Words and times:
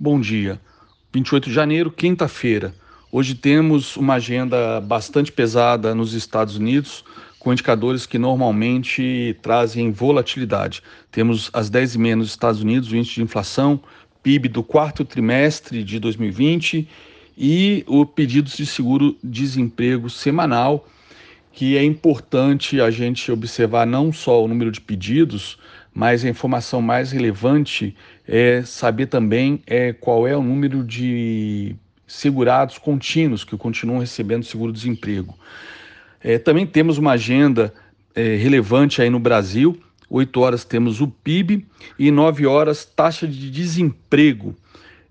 Bom 0.00 0.20
dia. 0.20 0.60
28 1.12 1.48
de 1.48 1.52
janeiro, 1.52 1.90
quinta-feira. 1.90 2.72
Hoje 3.10 3.34
temos 3.34 3.96
uma 3.96 4.14
agenda 4.14 4.80
bastante 4.80 5.32
pesada 5.32 5.92
nos 5.92 6.14
Estados 6.14 6.56
Unidos, 6.56 7.04
com 7.36 7.52
indicadores 7.52 8.06
que 8.06 8.16
normalmente 8.16 9.36
trazem 9.42 9.90
volatilidade. 9.90 10.84
Temos 11.10 11.50
às 11.52 11.68
10h30 11.68 12.14
nos 12.14 12.28
Estados 12.28 12.60
Unidos 12.62 12.92
o 12.92 12.96
índice 12.96 13.16
de 13.16 13.22
inflação, 13.22 13.80
PIB 14.22 14.48
do 14.48 14.62
quarto 14.62 15.04
trimestre 15.04 15.82
de 15.82 15.98
2020 15.98 16.88
e 17.36 17.82
o 17.88 18.06
pedidos 18.06 18.56
de 18.56 18.66
seguro-desemprego 18.66 20.08
semanal, 20.08 20.86
que 21.52 21.76
é 21.76 21.82
importante 21.82 22.80
a 22.80 22.88
gente 22.88 23.32
observar 23.32 23.84
não 23.84 24.12
só 24.12 24.44
o 24.44 24.46
número 24.46 24.70
de 24.70 24.80
pedidos, 24.80 25.58
mas 25.98 26.24
a 26.24 26.28
informação 26.28 26.80
mais 26.80 27.10
relevante 27.10 27.92
é 28.24 28.62
saber 28.62 29.06
também 29.06 29.60
é, 29.66 29.92
qual 29.92 30.28
é 30.28 30.36
o 30.36 30.42
número 30.44 30.84
de 30.84 31.74
segurados 32.06 32.78
contínuos 32.78 33.42
que 33.42 33.56
continuam 33.56 33.98
recebendo 33.98 34.44
seguro-desemprego. 34.44 35.36
É, 36.22 36.38
também 36.38 36.64
temos 36.64 36.98
uma 36.98 37.14
agenda 37.14 37.74
é, 38.14 38.36
relevante 38.36 39.02
aí 39.02 39.10
no 39.10 39.18
Brasil. 39.18 39.76
8 40.08 40.40
horas 40.40 40.64
temos 40.64 41.00
o 41.00 41.08
PIB 41.08 41.66
e 41.98 42.12
9 42.12 42.46
horas 42.46 42.84
taxa 42.84 43.26
de 43.26 43.50
desemprego. 43.50 44.54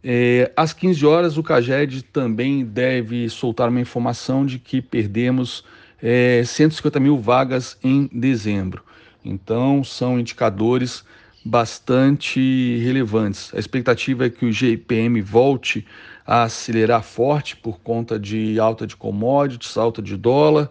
É, 0.02 0.54
às 0.56 0.72
15 0.72 1.06
horas, 1.06 1.38
o 1.38 1.44
CAGED 1.44 2.02
também 2.04 2.64
deve 2.64 3.28
soltar 3.28 3.68
uma 3.68 3.82
informação 3.82 4.46
de 4.46 4.58
que 4.58 4.82
perdemos 4.82 5.66
é, 6.02 6.44
150 6.46 6.98
mil 6.98 7.18
vagas 7.18 7.78
em 7.84 8.10
dezembro. 8.10 8.87
Então, 9.28 9.84
são 9.84 10.20
indicadores 10.20 11.04
bastante 11.44 12.78
relevantes. 12.82 13.54
A 13.54 13.60
expectativa 13.60 14.26
é 14.26 14.30
que 14.30 14.46
o 14.46 14.52
GPM 14.52 15.22
volte 15.22 15.86
a 16.26 16.44
acelerar 16.44 17.04
forte 17.04 17.56
por 17.56 17.80
conta 17.80 18.18
de 18.20 18.60
alta 18.60 18.88
de 18.88 18.96
commodities, 18.96 19.78
alta 19.78 20.02
de 20.02 20.16
dólar. 20.16 20.70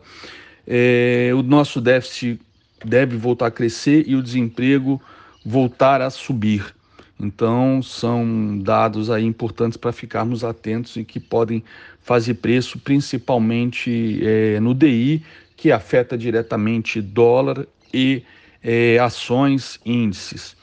É, 0.66 1.30
o 1.34 1.42
nosso 1.42 1.80
déficit 1.80 2.40
deve 2.84 3.16
voltar 3.16 3.46
a 3.46 3.50
crescer 3.50 4.04
e 4.06 4.16
o 4.16 4.22
desemprego 4.22 5.00
voltar 5.44 6.00
a 6.00 6.10
subir. 6.10 6.74
Então, 7.18 7.82
são 7.82 8.58
dados 8.58 9.10
aí 9.10 9.24
importantes 9.24 9.78
para 9.78 9.92
ficarmos 9.92 10.44
atentos 10.44 10.96
e 10.96 11.04
que 11.04 11.18
podem 11.18 11.64
fazer 12.02 12.34
preço, 12.34 12.78
principalmente 12.78 14.20
é, 14.22 14.60
no 14.60 14.74
DI, 14.74 15.22
que 15.56 15.72
afeta 15.72 16.18
diretamente 16.18 17.00
dólar 17.00 17.66
e 17.92 18.22
é, 18.66 18.98
ações, 18.98 19.78
índices. 19.86 20.56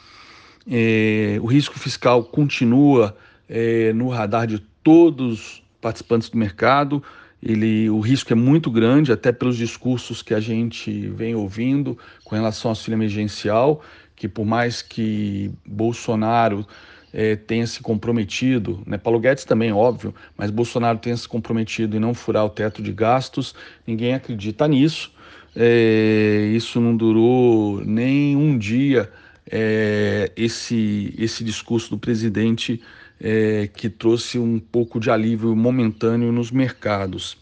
É, 0.70 1.38
o 1.42 1.46
risco 1.46 1.80
fiscal 1.80 2.22
continua 2.22 3.16
é, 3.48 3.94
no 3.94 4.10
radar 4.10 4.46
de 4.46 4.60
todos 4.84 5.32
os 5.40 5.64
participantes 5.80 6.28
do 6.28 6.38
mercado. 6.38 7.02
Ele, 7.42 7.90
o 7.90 8.02
risco 8.02 8.34
é 8.34 8.36
muito 8.36 8.70
grande, 8.70 9.14
até 9.14 9.32
pelos 9.32 9.56
discursos 9.56 10.22
que 10.22 10.34
a 10.34 10.42
gente 10.42 11.08
vem 11.12 11.34
ouvindo 11.34 11.98
com 12.26 12.36
relação 12.36 12.70
ao 12.70 12.72
auxílio 12.74 12.98
emergencial, 12.98 13.82
que 14.18 14.28
por 14.28 14.46
mais 14.46 14.82
que 14.82 15.50
Bolsonaro 15.66 16.68
é, 17.14 17.38
tenha 17.38 17.66
se 17.66 17.82
comprometido, 17.82 18.84
né, 18.86 18.98
Paulo 18.98 19.20
Guedes 19.20 19.46
também, 19.46 19.72
óbvio, 19.72 20.14
mas 20.38 20.52
Bolsonaro 20.52 20.98
tenha 20.98 21.16
se 21.16 21.28
comprometido 21.28 21.96
em 21.96 22.00
não 22.02 22.14
furar 22.14 22.46
o 22.46 22.50
teto 22.50 22.82
de 22.82 22.92
gastos, 22.92 23.56
ninguém 23.88 24.14
acredita 24.14 24.68
nisso. 24.68 25.14
É, 25.56 26.52
isso 26.56 26.80
não 26.82 26.96
durou 26.96 27.84
nem 27.86 28.36
um 28.36 28.58
dia 28.58 29.12
é, 29.50 30.32
esse, 30.36 31.14
esse 31.18 31.44
discurso 31.44 31.92
do 31.92 31.98
presidente 31.98 32.82
é, 33.20 33.70
que 33.74 33.90
trouxe 33.90 34.40
um 34.40 34.60
pouco 34.60 35.00
de 35.00 35.12
alívio 35.12 35.56
momentâneo 35.56 36.32
nos 36.32 36.52
mercados. 36.52 37.38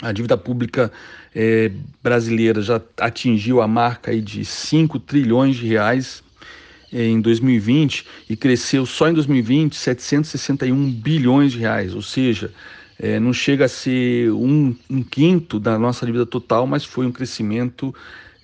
A 0.00 0.12
dívida 0.12 0.36
pública 0.36 0.92
é, 1.34 1.70
brasileira 2.02 2.60
já 2.60 2.80
atingiu 2.98 3.60
a 3.60 3.66
marca 3.66 4.14
de 4.20 4.44
5 4.44 4.98
trilhões 5.00 5.56
de 5.56 5.66
reais 5.66 6.22
é, 6.92 7.06
em 7.06 7.20
2020 7.20 8.06
e 8.28 8.36
cresceu 8.36 8.86
só 8.86 9.08
em 9.08 9.14
2020 9.14 9.74
761 9.74 10.92
bilhões 10.92 11.52
de 11.52 11.58
reais, 11.58 11.94
ou 11.94 12.02
seja, 12.02 12.52
é, 12.98 13.20
não 13.20 13.32
chega 13.32 13.66
a 13.66 13.68
ser 13.68 14.30
um, 14.32 14.74
um, 14.88 15.02
quinto 15.02 15.60
da 15.60 15.78
nossa 15.78 16.06
dívida 16.06 16.24
total, 16.24 16.66
mas 16.66 16.84
foi 16.84 17.06
um 17.06 17.12
crescimento 17.12 17.94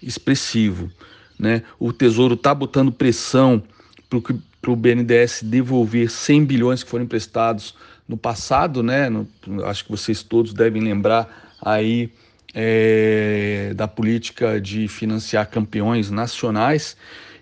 expressivo. 0.02 0.90
Né? 1.38 1.62
O 1.78 1.92
Tesouro 1.92 2.34
está 2.34 2.54
botando 2.54 2.92
pressão 2.92 3.62
para 4.08 4.70
o 4.70 4.76
BNDES 4.76 5.42
devolver 5.42 6.10
100 6.10 6.44
bilhões 6.44 6.82
que 6.82 6.90
foram 6.90 7.04
emprestados 7.04 7.74
no 8.06 8.16
passado, 8.16 8.82
né? 8.82 9.08
No, 9.08 9.26
acho 9.64 9.84
que 9.84 9.90
vocês 9.90 10.22
todos 10.22 10.52
devem 10.52 10.82
lembrar 10.82 11.56
aí 11.60 12.12
é, 12.54 13.72
da 13.74 13.88
política 13.88 14.60
de 14.60 14.86
financiar 14.86 15.48
campeões 15.48 16.10
nacionais 16.10 16.96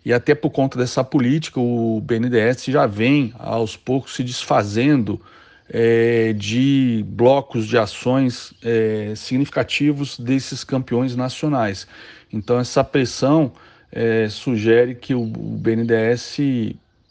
e 0.05 0.13
até 0.13 0.35
por 0.35 0.51
conta 0.51 0.79
dessa 0.79 1.03
política 1.03 1.59
o 1.59 2.01
BNDES 2.01 2.67
já 2.67 2.87
vem 2.87 3.35
aos 3.39 3.77
poucos 3.77 4.15
se 4.15 4.23
desfazendo 4.23 5.21
é, 5.73 6.33
de 6.33 7.05
blocos 7.09 7.67
de 7.67 7.79
ações 7.79 8.53
é, 8.63 9.13
significativos 9.15 10.19
desses 10.19 10.65
campeões 10.65 11.15
nacionais. 11.15 11.87
Então 12.33 12.59
essa 12.59 12.83
pressão 12.83 13.53
é, 13.93 14.29
sugere 14.29 14.97
que 14.97 15.15
o, 15.15 15.23
o 15.23 15.57
BNDES, 15.59 16.39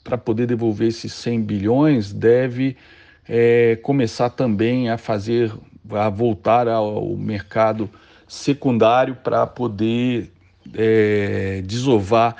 para 0.03 0.17
poder 0.17 0.45
devolver 0.45 0.89
esses 0.89 1.13
100 1.13 1.41
bilhões, 1.41 2.11
deve 2.11 2.75
é, 3.27 3.77
começar 3.81 4.29
também 4.29 4.89
a 4.89 4.97
fazer, 4.97 5.53
a 5.91 6.09
voltar 6.09 6.67
ao 6.67 7.15
mercado 7.15 7.89
secundário 8.27 9.15
para 9.15 9.47
poder 9.47 10.31
é, 10.73 11.61
desovar 11.65 12.35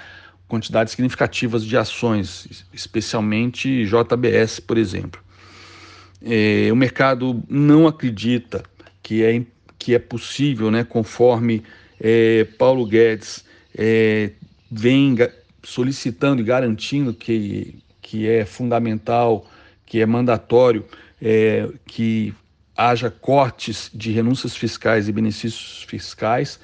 quantidades 0.47 0.91
significativas 0.91 1.63
de 1.63 1.77
ações, 1.77 2.65
especialmente 2.73 3.85
JBS, 3.85 4.59
por 4.59 4.77
exemplo. 4.77 5.28
É, 6.21 6.69
o 6.71 6.75
mercado 6.75 7.41
não 7.47 7.87
acredita 7.87 8.63
que 9.01 9.23
é, 9.23 9.41
que 9.77 9.95
é 9.95 9.99
possível, 9.99 10.69
né, 10.69 10.83
conforme 10.83 11.63
é, 11.99 12.45
Paulo 12.57 12.85
Guedes 12.85 13.45
é, 13.77 14.31
vem 14.71 15.15
solicitando 15.63 16.41
e 16.41 16.45
garantindo 16.45 17.13
que, 17.13 17.79
que 18.01 18.27
é 18.27 18.45
fundamental, 18.45 19.45
que 19.85 20.01
é 20.01 20.05
mandatório, 20.05 20.85
é, 21.21 21.69
que 21.85 22.33
haja 22.75 23.09
cortes 23.09 23.89
de 23.93 24.11
renúncias 24.11 24.55
fiscais 24.55 25.07
e 25.07 25.11
benefícios 25.11 25.83
fiscais 25.87 26.59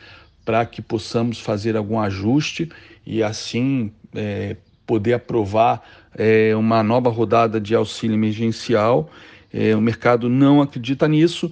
para 0.46 0.66
que 0.66 0.82
possamos 0.82 1.40
fazer 1.40 1.76
algum 1.76 2.00
ajuste 2.00 2.70
e 3.06 3.22
assim 3.22 3.92
é, 4.14 4.56
poder 4.86 5.14
aprovar 5.14 5.84
é, 6.16 6.56
uma 6.56 6.82
nova 6.84 7.10
rodada 7.10 7.60
de 7.60 7.76
auxílio 7.76 8.14
emergencial. 8.14 9.10
É, 9.54 9.76
o 9.76 9.82
mercado 9.82 10.30
não 10.30 10.62
acredita 10.62 11.08
nisso 11.08 11.52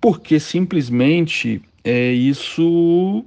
porque 0.00 0.40
simplesmente 0.40 1.62
é, 1.84 2.12
isso 2.12 3.24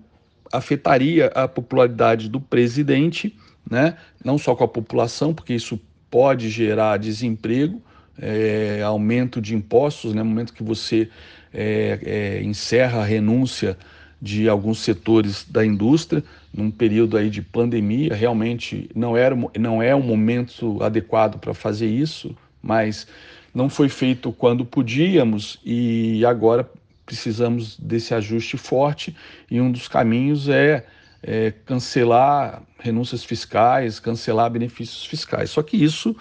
afetaria 0.51 1.27
a 1.27 1.47
popularidade 1.47 2.29
do 2.29 2.39
presidente, 2.39 3.35
né? 3.69 3.97
não 4.23 4.37
só 4.37 4.55
com 4.55 4.63
a 4.63 4.67
população, 4.67 5.33
porque 5.33 5.53
isso 5.53 5.79
pode 6.09 6.49
gerar 6.49 6.97
desemprego, 6.97 7.81
é, 8.19 8.81
aumento 8.83 9.41
de 9.41 9.55
impostos, 9.55 10.13
né? 10.13 10.21
no 10.21 10.29
momento 10.29 10.53
que 10.53 10.63
você 10.63 11.09
é, 11.51 11.99
é, 12.03 12.43
encerra 12.43 13.01
a 13.01 13.05
renúncia 13.05 13.77
de 14.21 14.47
alguns 14.47 14.79
setores 14.79 15.45
da 15.49 15.65
indústria, 15.65 16.23
num 16.53 16.71
período 16.71 17.17
aí 17.17 17.29
de 17.29 17.41
pandemia, 17.41 18.13
realmente 18.13 18.89
não, 18.95 19.17
era, 19.17 19.35
não 19.59 19.81
é 19.81 19.95
um 19.95 20.01
momento 20.01 20.81
adequado 20.81 21.39
para 21.39 21.53
fazer 21.53 21.87
isso, 21.87 22.35
mas 22.61 23.07
não 23.53 23.69
foi 23.69 23.89
feito 23.89 24.31
quando 24.31 24.65
podíamos 24.65 25.59
e 25.63 26.25
agora 26.25 26.69
precisamos 27.05 27.77
desse 27.77 28.13
ajuste 28.13 28.57
forte 28.57 29.15
e 29.49 29.61
um 29.61 29.71
dos 29.71 29.87
caminhos 29.87 30.49
é, 30.49 30.85
é, 31.21 31.53
cancelar 31.65 32.63
renúncias 32.79 33.23
fiscais, 33.23 33.99
cancelar 33.99 34.49
benefícios 34.49 35.05
fiscais. 35.05 35.49
Só 35.49 35.61
que 35.61 35.77
isso 35.77 36.15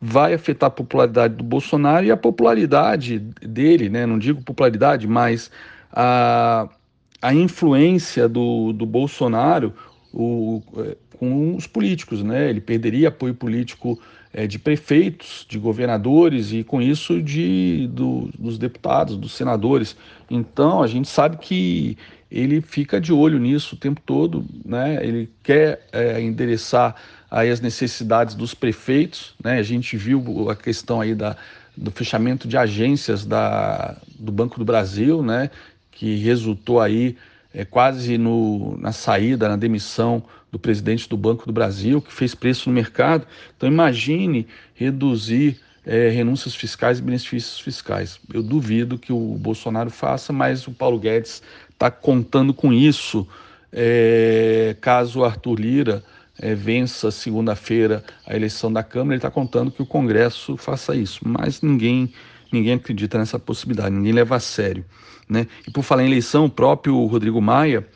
vai 0.00 0.34
afetar 0.34 0.66
a 0.66 0.70
popularidade 0.70 1.34
do 1.34 1.44
Bolsonaro 1.44 2.04
e 2.04 2.10
a 2.10 2.16
popularidade 2.16 3.18
dele, 3.18 3.88
né? 3.88 4.04
não 4.04 4.18
digo 4.18 4.42
popularidade, 4.42 5.06
mas 5.06 5.50
a, 5.92 6.68
a 7.20 7.32
influência 7.32 8.28
do, 8.28 8.72
do 8.72 8.84
Bolsonaro 8.84 9.72
o, 10.12 10.60
é, 10.78 10.96
com 11.18 11.54
os 11.56 11.66
políticos. 11.66 12.22
Né? 12.22 12.50
Ele 12.50 12.60
perderia 12.60 13.08
apoio 13.08 13.34
político 13.34 14.00
é, 14.32 14.46
de 14.46 14.58
prefeitos, 14.58 15.46
de 15.48 15.58
governadores 15.58 16.52
e 16.52 16.64
com 16.64 16.80
isso 16.80 17.22
de, 17.22 17.88
do, 17.92 18.30
dos 18.38 18.58
deputados, 18.58 19.16
dos 19.16 19.32
senadores. 19.32 19.96
Então 20.30 20.82
a 20.82 20.86
gente 20.86 21.08
sabe 21.08 21.36
que 21.36 21.98
ele 22.30 22.62
fica 22.62 23.00
de 23.00 23.12
olho 23.12 23.38
nisso 23.38 23.74
o 23.74 23.78
tempo 23.78 24.00
todo, 24.04 24.44
né? 24.64 25.04
ele 25.04 25.28
quer 25.42 25.86
é, 25.92 26.20
endereçar 26.20 26.96
aí 27.30 27.50
as 27.50 27.60
necessidades 27.60 28.34
dos 28.34 28.52
prefeitos, 28.52 29.34
né? 29.42 29.58
A 29.58 29.62
gente 29.62 29.96
viu 29.96 30.50
a 30.50 30.54
questão 30.54 31.00
aí 31.00 31.14
da, 31.14 31.34
do 31.74 31.90
fechamento 31.90 32.46
de 32.46 32.58
agências 32.58 33.24
da, 33.24 33.96
do 34.18 34.30
Banco 34.30 34.58
do 34.58 34.66
Brasil, 34.66 35.22
né? 35.22 35.50
Que 35.90 36.16
resultou 36.16 36.78
aí 36.78 37.16
é, 37.54 37.64
quase 37.64 38.18
no, 38.18 38.76
na 38.76 38.92
saída, 38.92 39.48
na 39.48 39.56
demissão 39.56 40.22
do 40.52 40.58
presidente 40.58 41.08
do 41.08 41.16
Banco 41.16 41.46
do 41.46 41.52
Brasil, 41.52 42.02
que 42.02 42.12
fez 42.12 42.34
preço 42.34 42.68
no 42.68 42.74
mercado. 42.74 43.26
Então 43.56 43.66
imagine 43.66 44.46
reduzir 44.74 45.58
é, 45.84 46.10
renúncias 46.10 46.54
fiscais 46.54 46.98
e 46.98 47.02
benefícios 47.02 47.58
fiscais. 47.58 48.20
Eu 48.32 48.42
duvido 48.42 48.98
que 48.98 49.12
o 49.12 49.36
Bolsonaro 49.38 49.90
faça, 49.90 50.32
mas 50.32 50.68
o 50.68 50.72
Paulo 50.72 50.98
Guedes 50.98 51.42
está 51.70 51.90
contando 51.90 52.52
com 52.52 52.72
isso. 52.72 53.26
É, 53.72 54.76
caso 54.82 55.24
Arthur 55.24 55.58
Lira 55.58 56.04
é, 56.38 56.54
vença 56.54 57.10
segunda-feira 57.10 58.04
a 58.26 58.36
eleição 58.36 58.70
da 58.70 58.82
Câmara, 58.82 59.14
ele 59.14 59.18
está 59.18 59.30
contando 59.30 59.70
que 59.70 59.80
o 59.80 59.86
Congresso 59.86 60.56
faça 60.56 60.94
isso. 60.94 61.20
Mas 61.26 61.62
ninguém, 61.62 62.12
ninguém 62.52 62.74
acredita 62.74 63.16
nessa 63.16 63.38
possibilidade, 63.38 63.94
ninguém 63.94 64.12
leva 64.12 64.36
a 64.36 64.40
sério. 64.40 64.84
Né? 65.28 65.46
E 65.66 65.70
por 65.70 65.82
falar 65.82 66.02
em 66.02 66.06
eleição, 66.06 66.44
o 66.44 66.50
próprio 66.50 67.02
Rodrigo 67.06 67.40
Maia, 67.40 67.86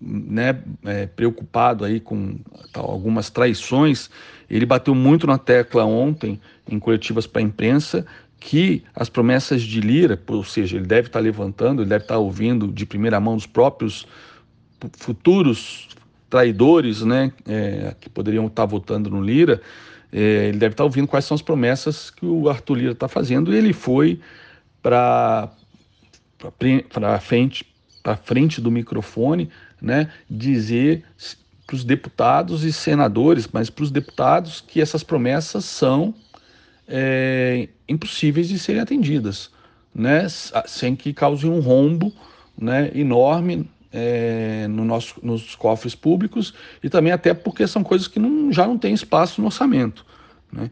né, 0.00 0.60
é, 0.84 1.06
preocupado 1.06 1.84
aí 1.84 1.98
com 1.98 2.38
algumas 2.74 3.30
traições, 3.30 4.10
ele 4.48 4.66
bateu 4.66 4.94
muito 4.94 5.26
na 5.26 5.38
tecla 5.38 5.84
ontem 5.84 6.40
em 6.68 6.78
coletivas 6.78 7.26
para 7.26 7.40
a 7.40 7.44
imprensa 7.44 8.06
que 8.38 8.82
as 8.94 9.08
promessas 9.08 9.62
de 9.62 9.80
Lira, 9.80 10.20
ou 10.26 10.42
seja, 10.42 10.76
ele 10.76 10.86
deve 10.86 11.08
estar 11.08 11.18
tá 11.18 11.22
levantando, 11.22 11.82
ele 11.82 11.88
deve 11.88 12.04
estar 12.04 12.14
tá 12.14 12.20
ouvindo 12.20 12.68
de 12.68 12.86
primeira 12.86 13.20
mão 13.20 13.36
dos 13.36 13.46
próprios 13.46 14.06
futuros 14.96 15.88
traidores, 16.30 17.02
né, 17.02 17.32
é, 17.46 17.94
que 18.00 18.08
poderiam 18.08 18.46
estar 18.46 18.62
tá 18.62 18.66
votando 18.66 19.10
no 19.10 19.22
Lira, 19.22 19.60
é, 20.12 20.48
ele 20.48 20.58
deve 20.58 20.72
estar 20.72 20.84
ouvindo 20.84 21.06
quais 21.06 21.24
são 21.24 21.34
as 21.34 21.42
promessas 21.42 22.10
que 22.10 22.24
o 22.24 22.48
Arthur 22.48 22.74
Lira 22.76 22.92
está 22.92 23.08
fazendo 23.08 23.52
e 23.52 23.58
ele 23.58 23.72
foi 23.72 24.18
para 24.82 25.50
para 26.88 27.20
frente 27.20 27.66
para 28.02 28.16
frente 28.16 28.60
do 28.60 28.70
microfone, 28.70 29.50
né, 29.80 30.10
dizer 30.28 31.04
para 31.66 31.76
os 31.76 31.84
deputados 31.84 32.64
e 32.64 32.72
senadores, 32.72 33.48
mas 33.52 33.70
para 33.70 33.84
os 33.84 33.90
deputados 33.90 34.60
que 34.60 34.80
essas 34.80 35.04
promessas 35.04 35.64
são 35.64 36.14
é, 36.88 37.68
impossíveis 37.88 38.48
de 38.48 38.58
serem 38.58 38.80
atendidas, 38.80 39.50
né, 39.94 40.26
sem 40.66 40.96
que 40.96 41.12
cause 41.12 41.46
um 41.46 41.60
rombo 41.60 42.12
né, 42.58 42.90
enorme 42.94 43.70
é, 43.92 44.66
no 44.68 44.84
nosso, 44.84 45.14
nos 45.22 45.54
cofres 45.54 45.94
públicos 45.94 46.54
e 46.82 46.88
também 46.88 47.12
até 47.12 47.32
porque 47.34 47.66
são 47.66 47.82
coisas 47.82 48.08
que 48.08 48.18
não, 48.18 48.52
já 48.52 48.66
não 48.66 48.78
tem 48.78 48.92
espaço 48.92 49.40
no 49.40 49.46
orçamento. 49.46 50.04
Né? 50.52 50.70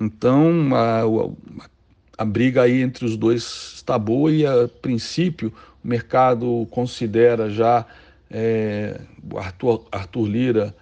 Então, 0.00 0.70
a, 0.74 1.02
a, 1.02 2.22
a 2.22 2.24
briga 2.24 2.62
aí 2.62 2.82
entre 2.82 3.04
os 3.04 3.16
dois 3.16 3.72
está 3.76 3.98
boa 3.98 4.30
e, 4.30 4.46
a 4.46 4.68
princípio, 4.82 5.52
o 5.82 5.88
mercado 5.88 6.66
considera 6.70 7.50
já 7.50 7.86
é, 8.30 9.00
Arthur, 9.36 9.86
Arthur 9.90 10.26
Lira. 10.26 10.74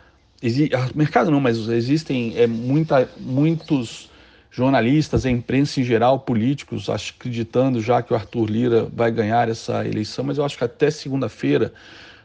Exi, 0.43 0.71
mercado 0.95 1.31
não, 1.31 1.41
mas 1.41 1.57
existem 1.69 2.37
é, 2.37 2.47
muita, 2.47 3.09
muitos 3.19 4.11
jornalistas, 4.51 5.27
a 5.27 5.31
imprensa 5.31 5.81
em 5.81 5.85
geral, 5.85 6.21
políticos, 6.21 6.89
acreditando 6.89 7.81
já 7.81 8.03
que 8.03 8.13
o 8.13 8.17
Arthur 8.17 8.49
Lira 8.49 8.89
vai 8.93 9.11
ganhar 9.11 9.49
essa 9.49 9.87
eleição, 9.87 10.25
mas 10.25 10.39
eu 10.39 10.45
acho 10.45 10.57
que 10.57 10.65
até 10.65 10.91
segunda-feira 10.91 11.73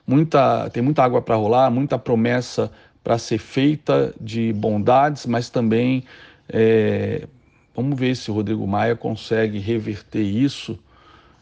muita, 0.06 0.70
tem 0.70 0.82
muita 0.82 1.04
água 1.04 1.22
para 1.22 1.36
rolar, 1.36 1.70
muita 1.72 1.98
promessa 1.98 2.72
para 3.04 3.18
ser 3.18 3.38
feita 3.38 4.14
de 4.20 4.54
bondades, 4.54 5.26
mas 5.26 5.50
também 5.50 6.04
é, 6.48 7.28
Vamos 7.76 8.00
ver 8.00 8.16
se 8.16 8.30
o 8.30 8.36
Rodrigo 8.36 8.68
Maia 8.68 8.96
consegue 8.96 9.58
reverter 9.58 10.22
isso, 10.22 10.78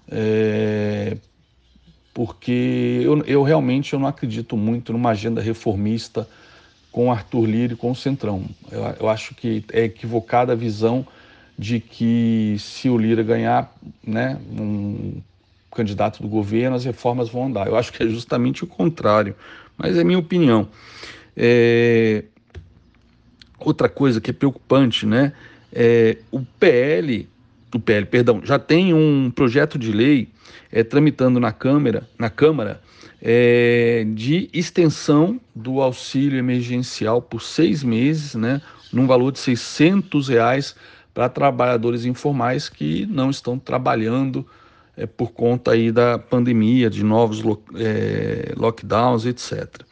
é, 0.09 1.17
porque 2.13 3.01
eu, 3.03 3.23
eu, 3.25 3.43
realmente 3.43 3.93
eu 3.93 3.99
não 3.99 4.07
acredito 4.07 4.57
muito 4.57 4.91
numa 4.91 5.11
agenda 5.11 5.41
reformista 5.41 6.27
com 6.91 7.11
Arthur 7.11 7.45
Lira 7.45 7.73
e 7.73 7.75
com 7.75 7.91
o 7.91 7.95
Centrão. 7.95 8.45
Eu, 8.69 8.81
eu 8.99 9.09
acho 9.09 9.33
que 9.33 9.63
é 9.71 9.85
equivocada 9.85 10.53
a 10.53 10.55
visão 10.55 11.05
de 11.57 11.79
que 11.79 12.55
se 12.59 12.89
o 12.89 12.97
Lira 12.97 13.23
ganhar 13.23 13.73
né, 14.03 14.37
um 14.51 15.21
candidato 15.71 16.21
do 16.21 16.27
governo, 16.27 16.75
as 16.75 16.83
reformas 16.83 17.29
vão 17.29 17.45
andar. 17.45 17.67
Eu 17.67 17.77
acho 17.77 17.93
que 17.93 18.03
é 18.03 18.07
justamente 18.07 18.63
o 18.63 18.67
contrário, 18.67 19.35
mas 19.77 19.97
é 19.97 20.03
minha 20.03 20.19
opinião. 20.19 20.67
É... 21.35 22.25
Outra 23.57 23.87
coisa 23.87 24.19
que 24.19 24.31
é 24.31 24.33
preocupante, 24.33 25.05
né? 25.05 25.33
É, 25.71 26.17
o 26.31 26.41
PL, 26.41 27.29
o 27.73 27.79
PL, 27.79 28.05
perdão, 28.05 28.41
já 28.43 28.59
tem 28.59 28.93
um 28.93 29.31
projeto 29.31 29.77
de 29.77 29.91
lei 29.91 30.29
é, 30.71 30.83
tramitando 30.83 31.39
na 31.39 31.51
Câmara, 31.51 32.07
na 32.17 32.29
Câmara 32.29 32.81
é, 33.21 34.05
de 34.13 34.49
extensão 34.51 35.39
do 35.53 35.81
auxílio 35.81 36.39
emergencial 36.39 37.21
por 37.21 37.41
seis 37.41 37.83
meses, 37.83 38.35
né, 38.35 38.61
num 38.91 39.05
valor 39.05 39.31
de 39.31 39.39
600 39.39 40.29
reais 40.29 40.75
para 41.13 41.29
trabalhadores 41.29 42.05
informais 42.05 42.69
que 42.69 43.05
não 43.05 43.29
estão 43.29 43.59
trabalhando 43.59 44.45
é, 44.97 45.05
por 45.05 45.31
conta 45.31 45.71
aí 45.71 45.91
da 45.91 46.17
pandemia, 46.17 46.89
de 46.89 47.03
novos 47.03 47.41
lo, 47.41 47.61
é, 47.75 48.53
lockdowns, 48.57 49.25
etc. 49.25 49.83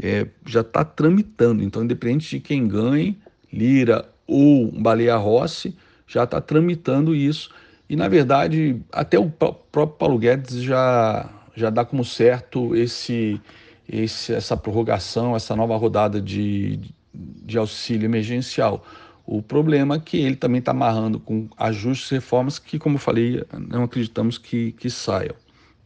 É, 0.00 0.26
já 0.46 0.60
está 0.60 0.84
tramitando, 0.84 1.62
então 1.62 1.84
independente 1.84 2.30
de 2.30 2.40
quem 2.40 2.66
ganhe, 2.66 3.18
Lira 3.52 4.08
ou 4.26 4.70
Baleia 4.72 5.16
Rossi 5.16 5.76
já 6.08 6.24
está 6.24 6.40
tramitando 6.40 7.14
isso. 7.14 7.50
E, 7.88 7.94
na 7.94 8.08
verdade, 8.08 8.80
até 8.92 9.18
o 9.18 9.30
próprio 9.30 9.86
Paulo 9.86 10.18
Guedes 10.18 10.62
já, 10.62 11.28
já 11.54 11.70
dá 11.70 11.84
como 11.84 12.04
certo 12.04 12.74
esse, 12.74 13.40
esse, 13.88 14.32
essa 14.32 14.56
prorrogação, 14.56 15.36
essa 15.36 15.54
nova 15.54 15.76
rodada 15.76 16.20
de, 16.20 16.80
de 17.14 17.58
auxílio 17.58 18.06
emergencial. 18.06 18.84
O 19.24 19.42
problema 19.42 19.96
é 19.96 19.98
que 19.98 20.16
ele 20.16 20.36
também 20.36 20.58
está 20.58 20.72
amarrando 20.72 21.20
com 21.20 21.48
ajustes 21.56 22.10
e 22.10 22.14
reformas 22.14 22.58
que, 22.58 22.78
como 22.78 22.96
eu 22.96 23.00
falei, 23.00 23.44
não 23.52 23.84
acreditamos 23.84 24.38
que, 24.38 24.72
que 24.72 24.88
saiam. 24.88 25.34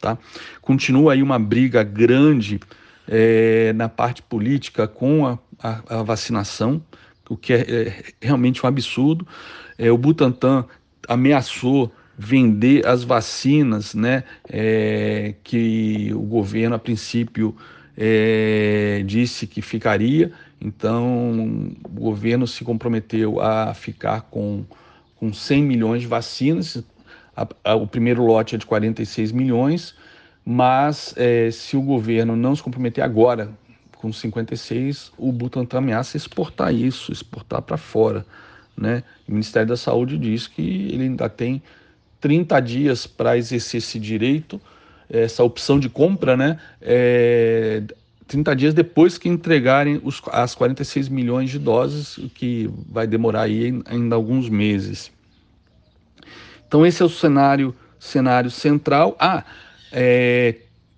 Tá? 0.01 0.17
Continua 0.61 1.13
aí 1.13 1.23
uma 1.23 1.39
briga 1.39 1.83
grande 1.83 2.61
é, 3.09 3.73
na 3.75 3.89
parte 3.89 4.23
política 4.23 4.87
com 4.87 5.27
a, 5.27 5.39
a, 5.61 5.99
a 5.99 6.03
vacinação 6.03 6.83
o 7.33 7.37
que 7.37 7.53
é, 7.55 7.61
é 7.61 8.05
realmente 8.21 8.65
um 8.65 8.69
absurdo. 8.69 9.27
É, 9.79 9.91
o 9.91 9.97
Butantan 9.97 10.67
ameaçou 11.09 11.91
vender 12.17 12.87
as 12.87 13.03
vacinas, 13.03 13.95
né, 13.95 14.25
é, 14.49 15.35
que 15.43 16.13
o 16.15 16.21
governo 16.21 16.77
a 16.77 16.79
princípio 16.79 17.57
é, 17.97 19.03
disse 19.07 19.47
que 19.47 19.63
ficaria. 19.63 20.31
Então, 20.61 21.73
o 21.85 22.01
governo 22.01 22.47
se 22.47 22.63
comprometeu 22.65 23.41
a 23.41 23.75
ficar 23.75 24.23
com, 24.23 24.65
com 25.17 25.33
100 25.33 25.63
milhões 25.63 26.03
de 26.03 26.07
vacinas. 26.07 26.85
A, 27.35 27.49
a, 27.65 27.75
o 27.75 27.87
primeiro 27.87 28.25
lote 28.25 28.55
é 28.55 28.59
de 28.59 28.67
46 28.67 29.33
milhões, 29.33 29.95
mas 30.45 31.15
é, 31.17 31.51
se 31.51 31.77
o 31.77 31.83
governo 31.83 32.37
não 32.37 32.55
se 32.55 32.63
comprometer 32.63 33.03
agora 33.03 33.51
com 34.03 34.13
56, 34.13 35.13
o 35.17 35.31
Butantan 35.31 35.79
ameaça 35.79 36.17
exportar 36.17 36.75
isso, 36.75 37.13
exportar 37.13 37.63
para 37.63 37.77
fora. 37.77 38.27
Né? 38.77 39.05
O 39.29 39.31
Ministério 39.31 39.69
da 39.69 39.77
Saúde 39.77 40.19
diz 40.19 40.49
que 40.49 40.91
ele 40.93 41.05
ainda 41.05 41.29
tem 41.29 41.63
30 42.21 42.61
dias 42.61 43.07
para 43.07 43.39
exercer 43.39 43.79
esse 43.79 44.01
direito, 44.01 44.61
essa 45.09 45.45
opção 45.45 45.79
de 45.79 45.89
compra, 45.89 46.37
né? 46.37 46.59
É, 46.81 47.83
30 48.27 48.57
dias 48.57 48.75
depois 48.75 49.19
que 49.19 49.29
entregarem 49.29 50.01
os, 50.03 50.21
as 50.33 50.55
46 50.55 51.09
milhões 51.09 51.51
de 51.51 51.59
doses, 51.59 52.19
que 52.35 52.69
vai 52.89 53.07
demorar 53.07 53.43
aí 53.43 53.83
ainda 53.85 54.17
alguns 54.17 54.49
meses. 54.49 55.13
Então 56.67 56.85
esse 56.85 57.03
é 57.03 57.05
o 57.05 57.09
cenário, 57.09 57.75
cenário 58.01 58.51
central. 58.51 59.15
Ah, 59.21 59.45
é, 59.93 60.57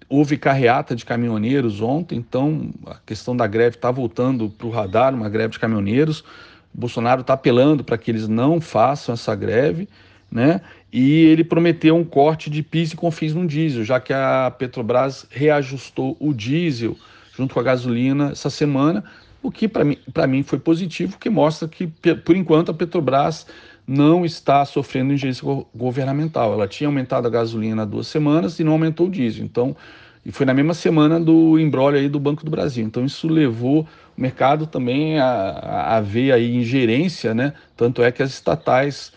Houve 0.08 0.36
carreata 0.36 0.94
de 0.94 1.04
caminhoneiros 1.04 1.80
ontem, 1.80 2.16
então 2.16 2.70
a 2.86 2.96
questão 3.06 3.36
da 3.36 3.46
greve 3.46 3.76
está 3.76 3.90
voltando 3.90 4.48
para 4.50 4.66
o 4.66 4.70
radar, 4.70 5.14
uma 5.14 5.28
greve 5.28 5.52
de 5.52 5.58
caminhoneiros. 5.58 6.24
Bolsonaro 6.72 7.20
está 7.20 7.34
apelando 7.34 7.84
para 7.84 7.96
que 7.96 8.10
eles 8.10 8.28
não 8.28 8.60
façam 8.60 9.12
essa 9.12 9.34
greve, 9.34 9.88
né? 10.30 10.60
E 10.92 11.24
ele 11.24 11.42
prometeu 11.42 11.96
um 11.96 12.04
corte 12.04 12.48
de 12.50 12.62
PIS 12.62 12.92
e 12.92 12.96
COFINS 12.96 13.34
no 13.34 13.46
diesel, 13.46 13.84
já 13.84 13.98
que 13.98 14.12
a 14.12 14.52
Petrobras 14.56 15.26
reajustou 15.30 16.16
o 16.20 16.32
diesel 16.32 16.96
junto 17.36 17.54
com 17.54 17.60
a 17.60 17.64
gasolina 17.64 18.30
essa 18.30 18.48
semana, 18.48 19.04
o 19.42 19.50
que 19.50 19.68
para 19.68 19.84
mim, 19.84 19.98
mim 20.28 20.42
foi 20.42 20.58
positivo, 20.58 21.18
que 21.18 21.28
mostra 21.28 21.68
que, 21.68 21.86
por 21.86 22.36
enquanto, 22.36 22.70
a 22.70 22.74
Petrobras 22.74 23.46
não 23.86 24.24
está 24.24 24.64
sofrendo 24.64 25.12
ingerência 25.12 25.44
governamental. 25.74 26.52
Ela 26.52 26.66
tinha 26.66 26.88
aumentado 26.88 27.26
a 27.26 27.30
gasolina 27.30 27.82
há 27.82 27.84
duas 27.84 28.06
semanas 28.06 28.58
e 28.58 28.64
não 28.64 28.72
aumentou 28.72 29.06
o 29.06 29.10
diesel. 29.10 29.44
Então, 29.44 29.76
E 30.24 30.32
foi 30.32 30.46
na 30.46 30.54
mesma 30.54 30.72
semana 30.72 31.20
do 31.20 31.58
embrólio 31.58 32.00
aí 32.00 32.08
do 32.08 32.18
Banco 32.18 32.44
do 32.44 32.50
Brasil. 32.50 32.84
Então 32.84 33.04
isso 33.04 33.28
levou 33.28 33.86
o 34.16 34.20
mercado 34.20 34.66
também 34.66 35.18
a, 35.18 35.96
a 35.96 36.00
ver 36.00 36.32
aí 36.32 36.56
ingerência, 36.56 37.34
né? 37.34 37.52
Tanto 37.76 38.02
é 38.02 38.10
que 38.10 38.22
as 38.22 38.30
estatais 38.30 39.12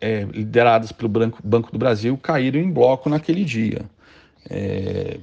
é, 0.00 0.24
lideradas 0.24 0.92
pelo 0.92 1.08
Banco, 1.08 1.72
do 1.72 1.78
Brasil 1.78 2.16
caíram 2.18 2.60
em 2.60 2.70
bloco 2.70 3.08
naquele 3.08 3.44
dia. 3.44 3.82
É, 4.50 5.18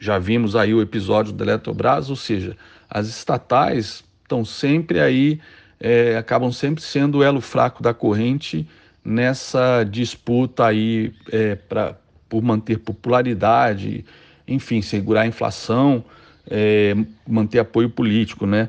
já 0.00 0.18
vimos 0.18 0.56
aí 0.56 0.72
o 0.72 0.80
episódio 0.80 1.32
da 1.32 1.44
Eletrobras, 1.44 2.08
ou 2.08 2.16
seja, 2.16 2.56
as 2.88 3.08
estatais 3.08 4.02
estão 4.22 4.44
sempre 4.44 5.00
aí, 5.00 5.40
é, 5.80 6.16
acabam 6.16 6.52
sempre 6.52 6.82
sendo 6.82 7.18
o 7.18 7.22
elo 7.22 7.40
fraco 7.40 7.82
da 7.82 7.92
corrente 7.92 8.66
nessa 9.04 9.84
disputa 9.84 10.66
aí 10.66 11.12
é, 11.30 11.54
pra, 11.54 11.96
por 12.28 12.42
manter 12.42 12.78
popularidade, 12.78 14.04
enfim, 14.48 14.80
segurar 14.80 15.22
a 15.22 15.26
inflação, 15.26 16.04
é, 16.50 16.94
manter 17.26 17.58
apoio 17.58 17.90
político, 17.90 18.46
né? 18.46 18.68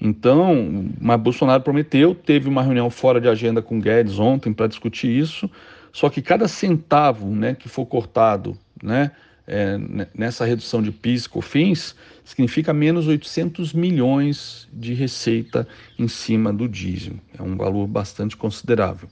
Então, 0.00 0.86
mas 1.00 1.20
Bolsonaro 1.20 1.62
prometeu, 1.62 2.14
teve 2.14 2.48
uma 2.48 2.62
reunião 2.62 2.90
fora 2.90 3.20
de 3.20 3.28
agenda 3.28 3.62
com 3.62 3.80
Guedes 3.80 4.18
ontem 4.18 4.52
para 4.52 4.66
discutir 4.66 5.08
isso, 5.08 5.50
só 5.92 6.10
que 6.10 6.20
cada 6.20 6.48
centavo 6.48 7.28
né, 7.28 7.54
que 7.54 7.68
for 7.68 7.86
cortado 7.86 8.58
né, 8.82 9.12
é, 9.46 9.78
nessa 10.14 10.44
redução 10.44 10.82
de 10.82 10.90
PIS 10.90 11.26
COFINS 11.26 11.94
significa 12.24 12.72
menos 12.72 13.06
800 13.06 13.72
milhões 13.74 14.66
de 14.72 14.94
receita 14.94 15.68
em 15.98 16.08
cima 16.08 16.52
do 16.52 16.66
diesel. 16.68 17.14
É 17.38 17.42
um 17.42 17.56
valor 17.56 17.86
bastante 17.86 18.36
considerável. 18.36 19.08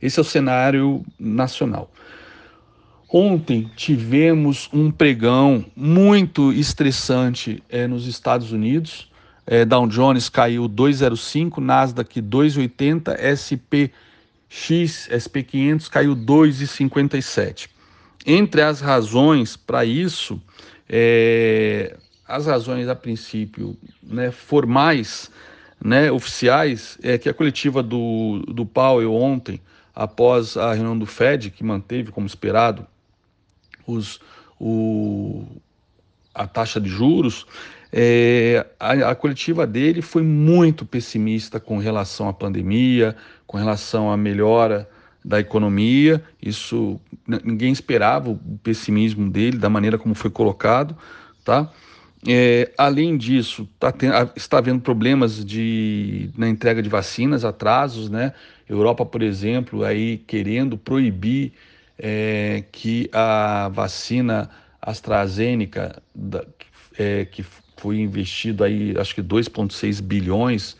Esse 0.00 0.18
é 0.18 0.22
o 0.22 0.24
cenário 0.24 1.04
nacional. 1.18 1.90
Ontem 3.12 3.70
tivemos 3.76 4.70
um 4.72 4.90
pregão 4.90 5.64
muito 5.76 6.52
estressante 6.52 7.62
é, 7.68 7.86
nos 7.86 8.06
Estados 8.06 8.52
Unidos. 8.52 9.10
É, 9.46 9.64
Dow 9.64 9.86
Jones 9.86 10.28
caiu 10.28 10.68
2,05, 10.68 11.58
Nasdaq 11.58 12.22
2,80, 12.22 13.14
SPX, 13.36 15.08
SP500 15.10 15.90
caiu 15.90 16.16
2,57. 16.16 17.71
Entre 18.24 18.62
as 18.62 18.80
razões 18.80 19.56
para 19.56 19.84
isso, 19.84 20.40
é, 20.88 21.96
as 22.26 22.46
razões 22.46 22.88
a 22.88 22.94
princípio 22.94 23.76
né, 24.02 24.30
formais, 24.30 25.30
né, 25.82 26.10
oficiais, 26.10 26.98
é 27.02 27.18
que 27.18 27.28
a 27.28 27.34
coletiva 27.34 27.82
do, 27.82 28.40
do 28.48 28.64
Powell 28.64 29.12
ontem, 29.12 29.60
após 29.94 30.56
a 30.56 30.72
reunião 30.72 30.96
do 30.96 31.06
Fed, 31.06 31.50
que 31.50 31.64
manteve 31.64 32.12
como 32.12 32.26
esperado 32.26 32.86
os, 33.86 34.20
o, 34.60 35.44
a 36.32 36.46
taxa 36.46 36.80
de 36.80 36.88
juros, 36.88 37.46
é, 37.92 38.64
a, 38.78 39.10
a, 39.10 39.14
coletiva 39.14 39.66
dele 39.66 40.00
foi 40.00 40.22
muito 40.22 40.86
pessimista 40.86 41.60
com 41.60 41.76
relação 41.76 42.28
à 42.28 42.32
pandemia, 42.32 43.14
com 43.46 43.58
relação 43.58 44.10
à 44.10 44.16
melhora 44.16 44.88
da 45.24 45.40
economia. 45.40 46.22
Isso 46.40 47.00
ninguém 47.44 47.72
esperava 47.72 48.30
o 48.30 48.36
pessimismo 48.62 49.30
dele, 49.30 49.58
da 49.58 49.68
maneira 49.68 49.98
como 49.98 50.14
foi 50.14 50.30
colocado, 50.30 50.96
tá? 51.44 51.70
É, 52.26 52.70
além 52.78 53.16
disso, 53.16 53.68
tá 53.80 53.92
está 54.36 54.58
havendo 54.58 54.80
problemas 54.80 55.44
de, 55.44 56.30
na 56.36 56.48
entrega 56.48 56.80
de 56.80 56.88
vacinas, 56.88 57.44
atrasos, 57.44 58.08
né? 58.08 58.32
Europa, 58.68 59.04
por 59.04 59.22
exemplo, 59.22 59.84
aí 59.84 60.18
querendo 60.18 60.78
proibir 60.78 61.52
é, 61.98 62.64
que 62.70 63.10
a 63.12 63.68
vacina 63.72 64.48
AstraZeneca, 64.80 66.00
da, 66.14 66.44
é, 66.98 67.24
que 67.24 67.44
foi 67.76 67.98
investido 67.98 68.62
aí, 68.62 68.94
acho 68.96 69.14
que 69.14 69.22
2,6 69.22 70.00
bilhões, 70.00 70.76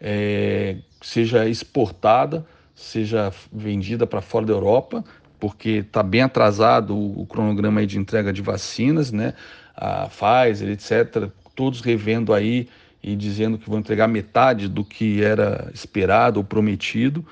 é, 0.00 0.76
seja 1.02 1.46
exportada, 1.46 2.46
seja 2.78 3.32
vendida 3.52 4.06
para 4.06 4.20
fora 4.20 4.46
da 4.46 4.52
Europa, 4.52 5.04
porque 5.40 5.84
está 5.86 6.02
bem 6.02 6.22
atrasado 6.22 6.94
o, 6.94 7.22
o 7.22 7.26
cronograma 7.26 7.84
de 7.84 7.98
entrega 7.98 8.32
de 8.32 8.40
vacinas, 8.40 9.10
né? 9.10 9.34
A 9.76 10.08
Pfizer, 10.08 10.70
etc., 10.70 11.28
todos 11.54 11.80
revendo 11.80 12.32
aí 12.32 12.68
e 13.02 13.16
dizendo 13.16 13.58
que 13.58 13.68
vão 13.68 13.80
entregar 13.80 14.08
metade 14.08 14.68
do 14.68 14.84
que 14.84 15.22
era 15.22 15.70
esperado 15.74 16.38
ou 16.38 16.44
prometido. 16.44 17.24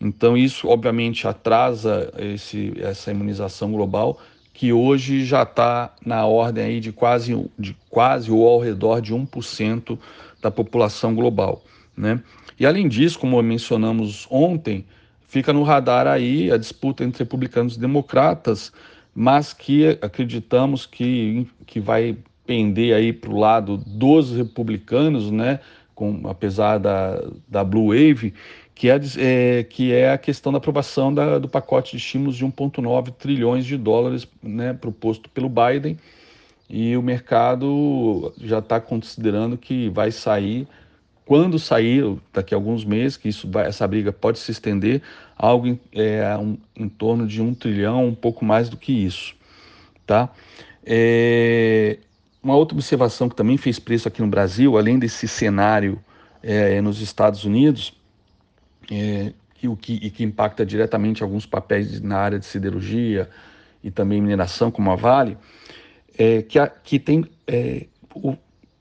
Então 0.00 0.36
isso 0.36 0.68
obviamente 0.68 1.26
atrasa 1.26 2.12
esse, 2.18 2.72
essa 2.80 3.10
imunização 3.10 3.72
global 3.72 4.18
que 4.54 4.72
hoje 4.72 5.24
já 5.24 5.42
está 5.42 5.94
na 6.04 6.26
ordem 6.26 6.64
aí 6.64 6.80
de 6.80 6.92
quase, 6.92 7.48
de 7.58 7.76
quase 7.88 8.30
ou 8.30 8.46
ao 8.48 8.58
redor 8.58 9.00
de 9.00 9.14
1% 9.14 9.98
da 10.42 10.50
população 10.50 11.14
global. 11.14 11.62
Né? 11.98 12.22
E 12.58 12.64
além 12.64 12.88
disso, 12.88 13.18
como 13.18 13.42
mencionamos 13.42 14.26
ontem, 14.30 14.86
fica 15.26 15.52
no 15.52 15.64
radar 15.64 16.06
aí 16.06 16.50
a 16.50 16.56
disputa 16.56 17.02
entre 17.02 17.24
republicanos 17.24 17.76
e 17.76 17.80
democratas, 17.80 18.72
mas 19.14 19.52
que 19.52 19.98
acreditamos 20.00 20.86
que, 20.86 21.46
que 21.66 21.80
vai 21.80 22.16
pender 22.46 22.94
aí 22.94 23.12
para 23.12 23.30
o 23.30 23.38
lado 23.38 23.76
dos 23.76 24.30
republicanos, 24.30 25.30
né? 25.30 25.58
Com, 25.94 26.28
apesar 26.28 26.78
da, 26.78 27.20
da 27.48 27.64
Blue 27.64 27.88
Wave, 27.88 28.32
que 28.72 28.88
é, 28.88 29.00
é, 29.18 29.64
que 29.64 29.92
é 29.92 30.12
a 30.12 30.16
questão 30.16 30.52
da 30.52 30.58
aprovação 30.58 31.12
da, 31.12 31.40
do 31.40 31.48
pacote 31.48 31.90
de 31.90 31.96
estímulos 31.96 32.36
de 32.36 32.46
1,9 32.46 33.12
trilhões 33.18 33.66
de 33.66 33.76
dólares 33.76 34.26
né, 34.40 34.72
proposto 34.72 35.28
pelo 35.30 35.48
Biden. 35.48 35.98
E 36.70 36.96
o 36.96 37.02
mercado 37.02 38.32
já 38.40 38.60
está 38.60 38.80
considerando 38.80 39.58
que 39.58 39.88
vai 39.88 40.12
sair, 40.12 40.68
quando 41.28 41.58
sair, 41.58 42.02
daqui 42.32 42.54
a 42.54 42.56
alguns 42.56 42.86
meses, 42.86 43.18
que 43.18 43.28
isso 43.28 43.46
vai, 43.50 43.66
essa 43.66 43.86
briga 43.86 44.10
pode 44.10 44.38
se 44.38 44.50
estender, 44.50 45.02
algo 45.36 45.66
em, 45.66 45.78
é, 45.92 46.34
um, 46.38 46.56
em 46.74 46.88
torno 46.88 47.26
de 47.26 47.42
um 47.42 47.52
trilhão, 47.52 48.06
um 48.06 48.14
pouco 48.14 48.46
mais 48.46 48.70
do 48.70 48.78
que 48.78 48.90
isso. 49.04 49.36
Tá? 50.06 50.30
É, 50.82 51.98
uma 52.42 52.56
outra 52.56 52.74
observação 52.74 53.28
que 53.28 53.36
também 53.36 53.58
fez 53.58 53.78
preço 53.78 54.08
aqui 54.08 54.22
no 54.22 54.28
Brasil, 54.28 54.78
além 54.78 54.98
desse 54.98 55.28
cenário 55.28 56.02
é, 56.42 56.80
nos 56.80 56.98
Estados 57.02 57.44
Unidos, 57.44 57.92
é, 58.90 59.34
que, 59.52 59.68
o 59.68 59.76
que, 59.76 59.96
e 59.96 60.10
que 60.10 60.24
impacta 60.24 60.64
diretamente 60.64 61.22
alguns 61.22 61.44
papéis 61.44 62.00
na 62.00 62.16
área 62.16 62.38
de 62.38 62.46
siderurgia 62.46 63.28
e 63.84 63.90
também 63.90 64.22
mineração, 64.22 64.70
como 64.70 64.90
a 64.90 64.96
Vale, 64.96 65.36
é, 66.16 66.40
que, 66.40 66.58
a, 66.58 66.68
que 66.68 66.98
tem, 66.98 67.26
é, 67.46 67.84
o, 68.14 68.34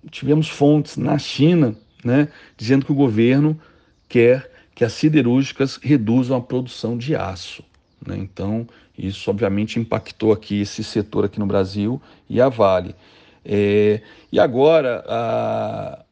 tivemos 0.10 0.48
fontes 0.48 0.96
na 0.96 1.18
China 1.18 1.76
né, 2.08 2.30
dizendo 2.56 2.86
que 2.86 2.92
o 2.92 2.96
governo 2.96 3.60
quer 4.08 4.50
que 4.74 4.86
as 4.86 4.94
siderúrgicas 4.94 5.78
reduzam 5.82 6.38
a 6.38 6.42
produção 6.42 6.98
de 6.98 7.16
aço. 7.16 7.64
Né? 8.06 8.18
Então, 8.18 8.68
isso 8.98 9.30
obviamente 9.30 9.80
impactou 9.80 10.32
aqui 10.32 10.62
esse 10.62 10.84
setor 10.84 11.26
aqui 11.26 11.40
no 11.40 11.46
Brasil 11.46 12.02
e 12.30 12.40
a 12.40 12.48
Vale. 12.48 12.96
É, 13.44 14.02
e 14.32 14.40
agora, 14.40 15.04
a, 15.08 16.04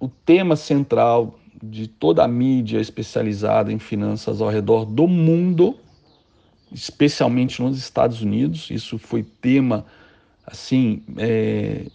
o 0.00 0.08
tema 0.08 0.56
central 0.56 1.38
de 1.62 1.86
toda 1.86 2.22
a 2.22 2.28
mídia 2.28 2.78
especializada 2.78 3.72
em 3.72 3.78
finanças 3.78 4.40
ao 4.40 4.48
redor 4.48 4.84
do 4.84 5.06
mundo, 5.06 5.76
especialmente 6.72 7.60
nos 7.62 7.78
Estados 7.78 8.22
Unidos. 8.22 8.70
Isso 8.70 8.98
foi 8.98 9.22
tema, 9.22 9.84
assim, 10.46 11.02
é, 11.16 11.86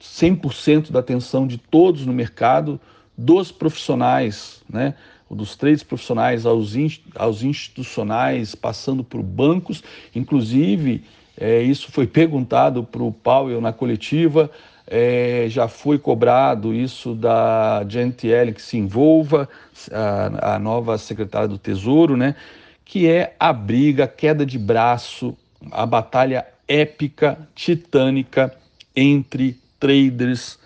100% 0.00 0.90
da 0.90 1.00
atenção 1.00 1.46
de 1.46 1.58
todos 1.58 2.04
no 2.04 2.12
mercado, 2.12 2.80
dos 3.16 3.50
profissionais, 3.50 4.62
né? 4.68 4.94
dos 5.30 5.56
três 5.56 5.82
profissionais 5.82 6.46
aos, 6.46 6.74
aos 7.16 7.42
institucionais, 7.42 8.54
passando 8.54 9.02
por 9.02 9.22
bancos, 9.22 9.82
inclusive 10.14 11.02
é, 11.36 11.62
isso 11.62 11.90
foi 11.90 12.06
perguntado 12.08 12.84
para 12.84 13.02
o 13.02 13.12
Powell 13.12 13.60
na 13.60 13.72
coletiva, 13.72 14.50
é, 14.86 15.46
já 15.48 15.66
foi 15.66 15.98
cobrado 15.98 16.72
isso 16.72 17.12
da 17.14 17.84
Yellen 18.22 18.52
que 18.52 18.62
se 18.62 18.76
envolva, 18.76 19.48
a, 19.90 20.54
a, 20.54 20.58
nova 20.60 20.96
secretária 20.96 21.48
do 21.48 21.58
Tesouro, 21.58 22.16
né? 22.16 22.36
Que 22.84 23.08
é 23.08 23.34
a 23.40 23.52
briga, 23.52 24.04
a 24.04 24.08
queda 24.08 24.46
de 24.46 24.56
braço, 24.56 25.36
a 25.72 25.84
batalha 25.84 26.46
épica, 26.68 27.36
titânica 27.52 28.56
entre 28.94 29.58
traders 29.78 30.58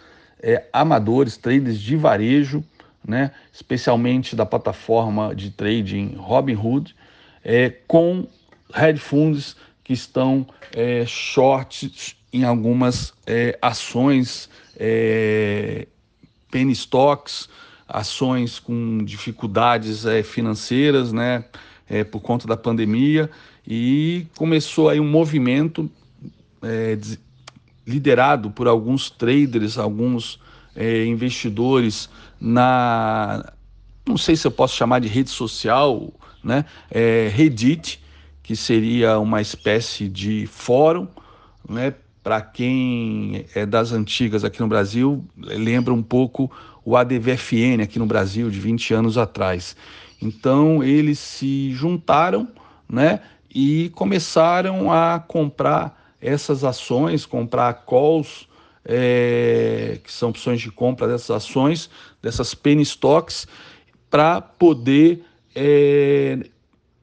é, 0.42 0.64
amadores, 0.72 1.36
traders 1.36 1.78
de 1.78 1.96
varejo, 1.96 2.64
né? 3.06 3.30
Especialmente 3.52 4.34
da 4.34 4.46
plataforma 4.46 5.34
de 5.34 5.50
trading 5.50 6.14
Robinhood, 6.16 6.94
é, 7.44 7.70
com 7.86 8.26
hedge 8.74 9.00
funds 9.00 9.56
que 9.82 9.92
estão 9.92 10.46
é, 10.72 11.04
shorts 11.06 12.16
em 12.32 12.44
algumas 12.44 13.12
é, 13.26 13.58
ações, 13.60 14.48
é, 14.78 15.86
penny 16.50 16.72
stocks, 16.72 17.48
ações 17.88 18.58
com 18.58 18.98
dificuldades 19.04 20.06
é, 20.06 20.22
financeiras, 20.22 21.12
né, 21.12 21.44
é, 21.88 22.04
por 22.04 22.20
conta 22.20 22.46
da 22.46 22.56
pandemia, 22.56 23.28
e 23.66 24.26
começou 24.36 24.88
aí 24.88 25.00
um 25.00 25.08
movimento 25.08 25.90
é, 26.62 26.96
liderado 27.86 28.50
por 28.50 28.68
alguns 28.68 29.10
traders, 29.10 29.78
alguns 29.78 30.40
é, 30.74 31.04
investidores 31.04 32.08
na, 32.40 33.44
não 34.06 34.16
sei 34.16 34.36
se 34.36 34.46
eu 34.46 34.50
posso 34.50 34.76
chamar 34.76 35.00
de 35.00 35.08
rede 35.08 35.30
social, 35.30 36.12
né? 36.42 36.64
É, 36.90 37.28
Reddit, 37.32 38.00
que 38.42 38.56
seria 38.56 39.18
uma 39.18 39.40
espécie 39.40 40.08
de 40.08 40.46
fórum, 40.46 41.06
né? 41.68 41.94
Para 42.22 42.40
quem 42.40 43.46
é 43.54 43.64
das 43.64 43.92
antigas 43.92 44.44
aqui 44.44 44.60
no 44.60 44.68
Brasil, 44.68 45.24
lembra 45.36 45.94
um 45.94 46.02
pouco 46.02 46.50
o 46.84 46.96
ADVFN 46.96 47.82
aqui 47.82 47.98
no 47.98 48.06
Brasil 48.06 48.50
de 48.50 48.60
20 48.60 48.92
anos 48.92 49.16
atrás. 49.16 49.76
Então 50.20 50.82
eles 50.82 51.18
se 51.18 51.72
juntaram, 51.72 52.48
né? 52.88 53.20
E 53.52 53.90
começaram 53.90 54.92
a 54.92 55.18
comprar 55.18 55.99
essas 56.20 56.64
ações, 56.64 57.24
comprar 57.24 57.72
calls, 57.86 58.48
é, 58.84 59.98
que 60.02 60.12
são 60.12 60.30
opções 60.30 60.60
de 60.60 60.70
compra 60.70 61.06
dessas 61.06 61.30
ações, 61.30 61.90
dessas 62.22 62.54
penny 62.54 62.82
stocks, 62.82 63.46
para 64.10 64.40
poder 64.40 65.22
é, 65.54 66.38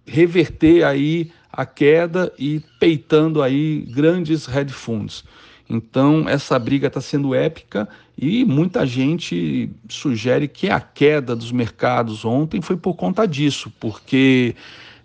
reverter 0.05 0.83
aí 0.83 1.31
a 1.51 1.65
queda 1.65 2.31
e 2.37 2.61
peitando 2.79 3.41
aí 3.41 3.81
grandes 3.89 4.47
hedge 4.47 4.73
funds. 4.73 5.23
Então 5.69 6.27
essa 6.29 6.57
briga 6.57 6.87
está 6.87 7.01
sendo 7.01 7.35
épica 7.35 7.89
e 8.17 8.45
muita 8.45 8.85
gente 8.85 9.69
sugere 9.89 10.47
que 10.47 10.69
a 10.69 10.79
queda 10.79 11.35
dos 11.35 11.51
mercados 11.51 12.23
ontem 12.23 12.61
foi 12.61 12.77
por 12.77 12.95
conta 12.95 13.27
disso, 13.27 13.71
porque 13.79 14.55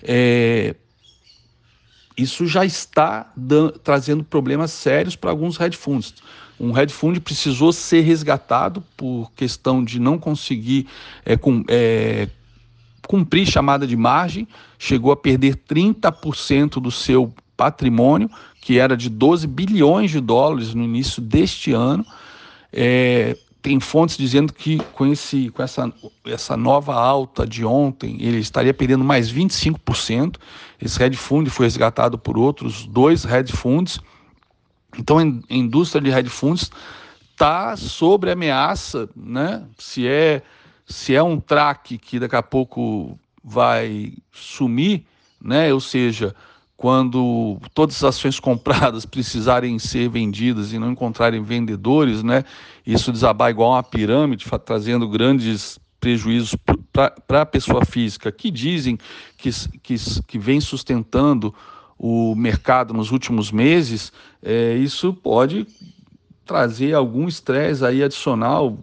é, 0.03 0.75
isso 2.17 2.47
já 2.47 2.65
está 2.65 3.33
trazendo 3.83 4.23
problemas 4.25 4.71
sérios 4.71 5.17
para 5.17 5.31
alguns 5.31 5.59
hedge 5.59 5.77
funds. 5.77 6.15
Um 6.59 6.77
hedge 6.77 6.93
fund 6.93 7.19
precisou 7.21 7.73
ser 7.73 8.03
resgatado 8.03 8.83
por 8.97 9.33
questão 9.33 9.83
de 9.83 9.99
não 9.99 10.19
conseguir 10.19 10.87
é, 11.25 11.37
com, 11.37 11.65
é, 11.69 12.29
cumprir 13.07 13.47
chamada 13.47 13.87
de 13.87 13.97
margem, 13.97 14.47
chegou 14.79 15.13
a 15.13 15.17
perder 15.17 15.57
30% 15.57 16.81
do 16.81 16.91
seu 16.91 17.33
patrimônio, 17.57 18.31
que 18.61 18.79
era 18.79 18.97
de 18.97 19.09
12 19.09 19.47
bilhões 19.47 20.11
de 20.11 20.21
dólares 20.21 20.75
no 20.75 20.85
início 20.85 21.21
deste 21.21 21.73
ano. 21.73 22.07
É, 22.73 23.37
tem 23.63 23.79
fontes 23.79 24.17
dizendo 24.17 24.53
que 24.53 24.79
com, 24.93 25.07
esse, 25.07 25.49
com 25.51 25.63
essa, 25.63 25.93
essa 26.25 26.57
nova 26.57 26.95
alta 26.95 27.47
de 27.47 27.65
ontem, 27.65 28.17
ele 28.21 28.39
estaria 28.39 28.75
perdendo 28.75 29.05
mais 29.05 29.33
25%. 29.33 30.37
Esse 30.81 31.01
hedge 31.01 31.17
fund 31.17 31.49
foi 31.49 31.67
resgatado 31.67 32.19
por 32.19 32.37
outros 32.37 32.85
dois 32.85 33.25
hedge 33.25 33.53
funds. 33.53 34.01
Então, 34.99 35.19
a 35.19 35.55
indústria 35.55 36.03
de 36.03 36.11
hedge 36.11 36.29
funds 36.29 36.73
está 37.31 37.77
sobre 37.77 38.33
ameaça, 38.33 39.09
né? 39.15 39.65
Se 39.79 40.07
é 40.09 40.43
se 40.85 41.15
é 41.15 41.23
um 41.23 41.39
track 41.39 41.97
que 41.97 42.19
daqui 42.19 42.37
a 42.37 42.43
pouco 42.43 43.19
vai 43.43 44.13
sumir, 44.33 45.07
né? 45.41 45.73
Ou 45.73 45.81
seja, 45.81 46.35
quando 46.83 47.61
todas 47.73 47.95
as 47.99 48.17
ações 48.17 48.41
compradas 48.41 49.07
precisarem 49.07 49.79
ser 49.79 50.09
vendidas 50.09 50.73
e 50.73 50.81
não 50.81 50.91
encontrarem 50.91 51.41
vendedores, 51.41 52.25
né? 52.25 52.43
Isso 52.85 53.13
desabar 53.13 53.53
igual 53.53 53.71
uma 53.71 53.85
pirâmide, 53.85 54.47
trazendo 54.65 55.09
grandes 55.09 55.79
prejuízos 56.01 56.57
para 56.93 57.43
a 57.43 57.47
pessoa 57.47 57.85
física, 57.85 58.33
que 58.33 58.51
dizem 58.51 58.99
que, 59.39 59.51
que, 59.81 59.95
que 60.27 60.39
vem 60.41 60.61
sustentando 60.61 61.55
o 61.97 62.35
mercado 62.35 62.93
nos 62.93 63.13
últimos 63.13 63.53
meses, 63.53 64.13
é, 64.43 64.75
isso 64.75 65.15
pode 65.15 65.69
trazer 66.45 66.95
algum 66.95 67.29
estresse 67.29 67.85
aí 67.85 68.03
adicional 68.03 68.77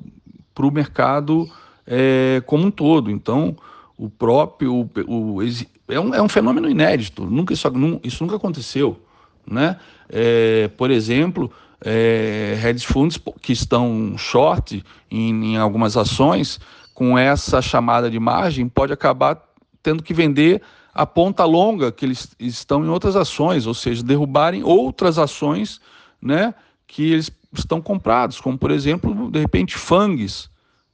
para 0.55 0.65
o 0.65 0.71
mercado 0.71 1.51
é, 1.85 2.41
como 2.45 2.67
um 2.67 2.71
todo. 2.71 3.11
Então, 3.11 3.57
o 3.99 4.09
próprio 4.09 4.89
o, 5.07 5.41
é, 5.89 5.99
um, 5.99 6.15
é 6.15 6.21
um 6.21 6.29
fenômeno 6.29 6.69
inédito. 6.69 7.25
Nunca 7.25 7.53
isso, 7.53 7.67
isso 8.01 8.23
nunca 8.23 8.37
aconteceu, 8.37 8.97
né? 9.45 9.77
É, 10.07 10.69
por 10.69 10.89
exemplo, 10.89 11.51
é, 11.83 12.57
hedge 12.63 12.87
funds 12.87 13.19
que 13.41 13.51
estão 13.51 14.17
short 14.17 14.81
em, 15.11 15.53
em 15.53 15.57
algumas 15.57 15.97
ações 15.97 16.61
com 16.93 17.19
essa 17.19 17.61
chamada 17.61 18.09
de 18.09 18.19
margem 18.19 18.69
pode 18.69 18.93
acabar 18.93 19.43
tendo 19.83 20.01
que 20.01 20.13
vender 20.13 20.61
a 20.93 21.05
ponta 21.05 21.43
longa 21.43 21.91
que 21.91 22.05
eles 22.05 22.29
estão 22.39 22.85
em 22.85 22.89
outras 22.89 23.17
ações, 23.17 23.67
ou 23.67 23.73
seja, 23.73 24.01
derrubarem 24.01 24.63
outras 24.63 25.17
ações 25.17 25.79
né, 26.21 26.53
que 26.87 27.11
eles 27.11 27.29
estão 27.53 27.81
comprados, 27.81 28.39
como 28.39 28.57
por 28.57 28.71
exemplo, 28.71 29.29
de 29.29 29.39
repente, 29.39 29.77
FANGs. 29.77 30.49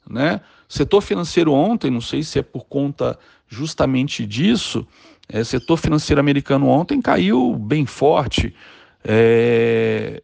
Né? 0.10 0.41
Setor 0.67 1.01
financeiro 1.01 1.54
ontem, 1.54 1.91
não 1.91 2.01
sei 2.01 2.23
se 2.23 2.39
é 2.39 2.41
por 2.41 2.65
conta 2.65 3.17
justamente 3.47 4.25
disso, 4.25 4.88
é, 5.28 5.43
setor 5.43 5.78
financeiro 5.78 6.19
americano 6.19 6.67
ontem 6.67 7.01
caiu 7.01 7.56
bem 7.56 7.86
forte. 7.86 8.54
É, 9.04 10.21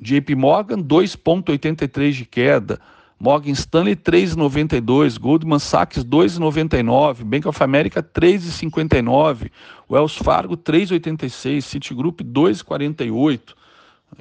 JP 0.00 0.34
Morgan 0.34 0.82
2,83 0.82 2.12
de 2.12 2.24
queda. 2.24 2.80
Morgan 3.18 3.52
Stanley 3.52 3.96
3,92, 3.96 5.18
Goldman 5.18 5.58
Sachs 5.58 6.02
2,99, 6.02 7.22
Bank 7.22 7.46
of 7.46 7.62
America 7.62 8.02
3,59, 8.02 9.50
Wells 9.90 10.16
Fargo 10.16 10.56
3,86, 10.56 11.60
Citigroup 11.60 12.20
2,48. 12.22 13.54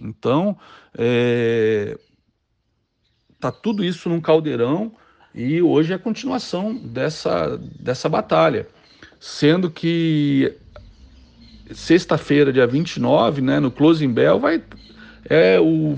Então, 0.04 0.58
é, 0.98 1.98
tá 3.40 3.54
tudo 3.54 3.86
isso 3.86 4.10
num 4.10 4.20
caldeirão 4.20 4.92
e 5.34 5.62
hoje 5.62 5.94
é 5.94 5.96
a 5.96 6.00
continuação 6.00 6.76
dessa, 6.76 7.58
dessa 7.80 8.10
batalha. 8.10 8.68
Sendo 9.20 9.70
que 9.70 10.56
sexta-feira, 11.72 12.52
dia 12.52 12.66
29, 12.66 13.42
né, 13.42 13.60
no 13.60 13.70
Closing 13.70 14.12
Bell, 14.12 14.40
vai, 14.40 14.64
é 15.30 15.60
o 15.60 15.98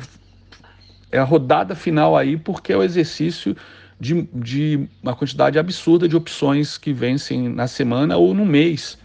é 1.12 1.20
a 1.20 1.24
rodada 1.24 1.76
final 1.76 2.16
aí, 2.16 2.38
porque 2.38 2.72
é 2.72 2.78
o 2.78 2.84
exercício 2.84 3.56
de, 4.00 4.28
de 4.34 4.88
uma 5.04 5.14
quantidade 5.14 5.60
absurda 5.60 6.08
de 6.08 6.16
opções 6.16 6.78
que 6.78 6.94
vencem 6.94 7.50
na 7.50 7.68
semana 7.68 8.16
ou 8.16 8.34
no 8.34 8.46
mês. 8.46 8.98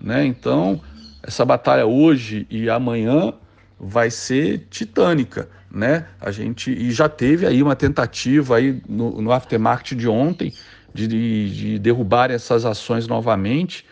Né? 0.00 0.26
Então, 0.26 0.80
essa 1.22 1.44
batalha 1.44 1.86
hoje 1.86 2.46
e 2.50 2.68
amanhã 2.68 3.32
vai 3.78 4.10
ser 4.10 4.66
titânica, 4.70 5.48
né? 5.70 6.06
A 6.20 6.30
gente 6.30 6.70
e 6.70 6.92
já 6.92 7.08
teve 7.08 7.46
aí 7.46 7.62
uma 7.62 7.76
tentativa 7.76 8.56
aí 8.56 8.80
no, 8.88 9.20
no 9.20 9.32
aftermarket 9.32 9.96
de 9.96 10.08
ontem 10.08 10.52
de, 10.94 11.08
de, 11.08 11.50
de 11.50 11.78
derrubar 11.78 12.30
essas 12.30 12.64
ações 12.64 13.08
novamente, 13.08 13.84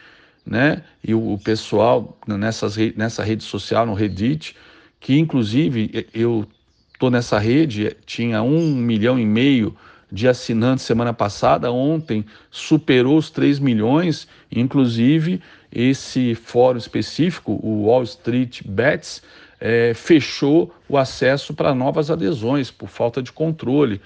né? 0.46 0.82
E 1.02 1.14
o, 1.14 1.32
o 1.32 1.38
pessoal 1.38 2.16
nessas, 2.26 2.76
nessa 2.96 3.24
rede 3.24 3.42
social, 3.42 3.84
no 3.84 3.94
Reddit, 3.94 4.56
que 5.00 5.18
inclusive 5.18 6.06
eu 6.14 6.46
estou 6.92 7.10
nessa 7.10 7.38
rede, 7.38 7.96
tinha 8.06 8.42
um 8.42 8.76
milhão 8.76 9.18
e 9.18 9.26
meio 9.26 9.76
de 10.12 10.28
assinantes 10.28 10.84
semana 10.84 11.12
passada, 11.14 11.72
ontem 11.72 12.24
superou 12.50 13.16
os 13.16 13.30
3 13.30 13.58
milhões, 13.58 14.28
inclusive 14.50 15.40
esse 15.72 16.34
fórum 16.34 16.76
específico, 16.76 17.58
o 17.62 17.86
Wall 17.86 18.02
Street 18.02 18.60
Bets, 18.64 19.22
é, 19.64 19.94
fechou 19.94 20.74
o 20.88 20.98
acesso 20.98 21.54
para 21.54 21.72
novas 21.72 22.10
adesões 22.10 22.68
por 22.68 22.88
falta 22.88 23.22
de 23.22 23.30
controle. 23.30 24.00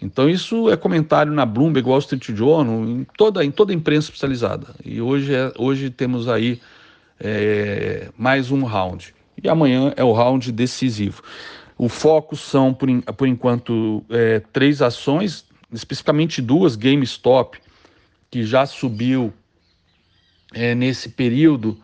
Então 0.00 0.30
isso 0.30 0.70
é 0.70 0.76
comentário 0.76 1.32
na 1.32 1.44
Bloomberg, 1.44 1.88
Wall 1.88 1.98
Street 1.98 2.30
Journal, 2.30 2.84
em 2.84 3.04
toda, 3.16 3.44
em 3.44 3.50
toda 3.50 3.72
a 3.72 3.74
imprensa 3.74 4.06
especializada. 4.06 4.68
E 4.84 5.00
hoje, 5.00 5.34
é, 5.34 5.52
hoje 5.58 5.90
temos 5.90 6.28
aí 6.28 6.60
é, 7.18 8.08
mais 8.16 8.52
um 8.52 8.62
round. 8.62 9.12
E 9.42 9.48
amanhã 9.48 9.92
é 9.96 10.04
o 10.04 10.12
round 10.12 10.52
decisivo. 10.52 11.24
O 11.76 11.88
foco 11.88 12.36
são, 12.36 12.72
por, 12.72 12.88
por 13.16 13.26
enquanto, 13.26 14.04
é, 14.08 14.38
três 14.52 14.80
ações, 14.80 15.44
especificamente 15.72 16.40
duas, 16.40 16.76
GameStop, 16.76 17.58
que 18.30 18.44
já 18.44 18.64
subiu 18.64 19.32
é, 20.52 20.72
nesse 20.72 21.08
período, 21.08 21.76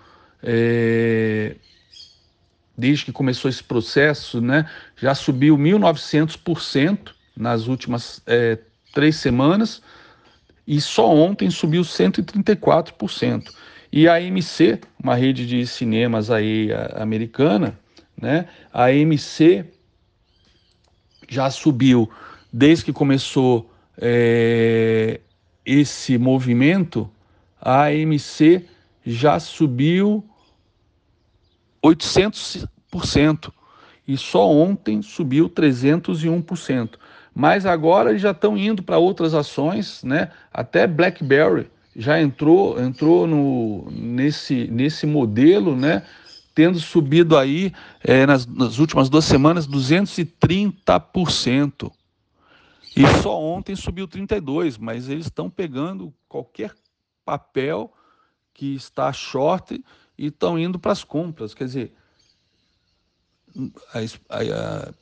é, 0.44 1.56
desde 2.80 3.04
que 3.04 3.12
começou 3.12 3.48
esse 3.48 3.62
processo, 3.62 4.40
né, 4.40 4.68
já 4.96 5.14
subiu 5.14 5.56
1.900% 5.58 7.12
nas 7.36 7.66
últimas 7.66 8.22
é, 8.26 8.58
três 8.94 9.16
semanas, 9.16 9.82
e 10.66 10.80
só 10.80 11.12
ontem 11.14 11.50
subiu 11.50 11.82
134%. 11.82 13.44
E 13.92 14.08
a 14.08 14.14
AMC, 14.14 14.80
uma 15.02 15.14
rede 15.14 15.46
de 15.46 15.66
cinemas 15.66 16.30
aí 16.30 16.70
americana, 16.94 17.78
né, 18.16 18.46
a 18.72 18.86
AMC 18.86 19.64
já 21.28 21.50
subiu 21.50 22.10
desde 22.52 22.86
que 22.86 22.92
começou 22.92 23.70
é, 23.98 25.20
esse 25.64 26.16
movimento, 26.16 27.10
a 27.60 27.84
AMC 27.84 28.64
já 29.04 29.38
subiu 29.38 30.24
800%. 31.82 33.52
e 34.06 34.16
só 34.16 34.48
ontem 34.48 35.02
subiu 35.02 35.48
301%. 35.48 36.98
Mas 37.34 37.64
agora 37.64 38.10
eles 38.10 38.22
já 38.22 38.32
estão 38.32 38.56
indo 38.56 38.82
para 38.82 38.98
outras 38.98 39.34
ações, 39.34 40.02
né? 40.02 40.30
Até 40.52 40.84
BlackBerry 40.86 41.70
já 41.94 42.20
entrou 42.20 42.80
entrou 42.80 43.26
no, 43.26 43.88
nesse, 43.90 44.68
nesse 44.68 45.06
modelo, 45.06 45.76
né? 45.76 46.02
Tendo 46.54 46.78
subido 46.80 47.38
aí 47.38 47.72
é, 48.02 48.26
nas, 48.26 48.46
nas 48.46 48.78
últimas 48.78 49.08
duas 49.08 49.24
semanas 49.24 49.68
230%. 49.68 51.92
E 52.96 53.06
só 53.22 53.40
ontem 53.40 53.76
subiu 53.76 54.08
32, 54.08 54.76
mas 54.76 55.08
eles 55.08 55.26
estão 55.26 55.48
pegando 55.48 56.12
qualquer 56.28 56.74
papel 57.24 57.92
que 58.52 58.74
está 58.74 59.12
short 59.12 59.80
e 60.20 60.26
estão 60.26 60.58
indo 60.58 60.78
para 60.78 60.92
as 60.92 61.02
compras. 61.02 61.54
Quer 61.54 61.64
dizer, 61.64 61.92
a, 63.94 63.98
a, 64.36 64.92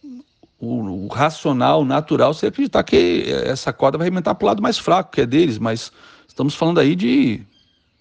o, 0.61 1.07
o, 1.07 1.09
racional, 1.09 1.85
natural, 1.85 2.33
você 2.33 2.47
acreditar 2.47 2.85
que 2.85 3.25
essa 3.45 3.73
corda 3.73 3.99
vai 3.99 4.07
arrebentar 4.07 4.37
para 4.37 4.45
o 4.45 4.47
lado 4.47 4.63
mais 4.63 4.79
fraco, 4.79 5.11
que 5.11 5.21
é 5.21 5.27
deles, 5.27 5.59
mas 5.59 5.91
estamos 6.29 6.55
falando 6.55 6.79
aí 6.79 6.95
de 6.95 7.43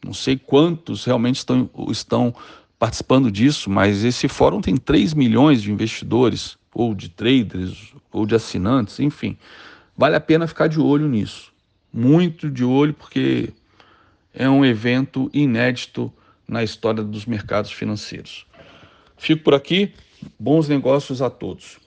não 0.05 0.13
sei 0.13 0.37
quantos 0.37 1.05
realmente 1.05 1.37
estão, 1.37 1.67
estão 1.89 2.35
participando 2.77 3.31
disso, 3.31 3.67
mas 3.67 4.03
esse 4.03 4.27
fórum 4.27 4.61
tem 4.61 4.77
3 4.77 5.15
milhões 5.15 5.63
de 5.63 5.71
investidores, 5.71 6.55
ou 6.71 6.93
de 6.93 7.09
traders, 7.09 7.95
ou 8.11 8.27
de 8.27 8.35
assinantes, 8.35 8.99
enfim. 8.99 9.35
Vale 9.97 10.15
a 10.15 10.21
pena 10.21 10.45
ficar 10.45 10.67
de 10.67 10.79
olho 10.79 11.07
nisso. 11.07 11.51
Muito 11.91 12.51
de 12.51 12.63
olho, 12.63 12.93
porque 12.93 13.51
é 14.31 14.47
um 14.47 14.63
evento 14.63 15.31
inédito 15.33 16.13
na 16.47 16.63
história 16.63 17.03
dos 17.03 17.25
mercados 17.25 17.71
financeiros. 17.71 18.45
Fico 19.17 19.43
por 19.43 19.53
aqui. 19.53 19.93
Bons 20.39 20.67
negócios 20.67 21.21
a 21.21 21.29
todos. 21.29 21.77